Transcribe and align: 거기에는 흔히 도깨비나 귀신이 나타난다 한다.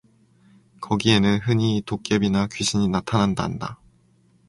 거기에는 0.81 1.37
흔히 1.43 1.83
도깨비나 1.85 2.47
귀신이 2.51 2.87
나타난다 2.87 3.43
한다. 3.43 3.79